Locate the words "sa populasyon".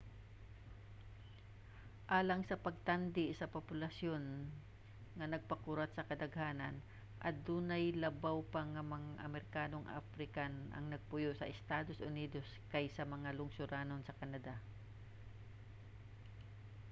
3.39-4.23